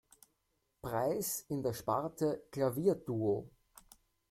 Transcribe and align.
Preis 0.81 1.45
in 1.49 1.61
der 1.61 1.73
Sparte 1.73 2.43
Klavierduo. 2.49 3.47